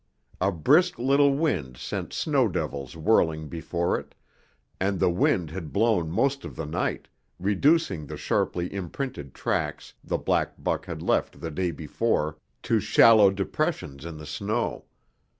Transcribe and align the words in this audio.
A 0.41 0.51
brisk 0.51 0.97
little 0.97 1.35
wind 1.35 1.77
sent 1.77 2.11
snow 2.11 2.47
devils 2.47 2.97
whirling 2.97 3.47
before 3.49 3.99
it, 3.99 4.15
and 4.79 4.99
the 4.99 5.11
wind 5.11 5.51
had 5.51 5.71
blown 5.71 6.09
most 6.09 6.43
of 6.43 6.55
the 6.55 6.65
night, 6.65 7.07
reducing 7.37 8.07
the 8.07 8.17
sharply 8.17 8.73
imprinted 8.73 9.35
tracks 9.35 9.93
the 10.03 10.17
black 10.17 10.55
buck 10.57 10.87
had 10.87 11.03
left 11.03 11.39
the 11.39 11.51
day 11.51 11.69
before 11.69 12.39
to 12.63 12.79
shallow 12.79 13.29
depressions 13.29 14.03
in 14.03 14.17
the 14.17 14.25
snow. 14.25 14.85